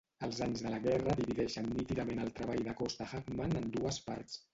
[0.27, 4.41] Els anys de la guerra divideixen nítidament el treball de Kosta Hakman en dues parts.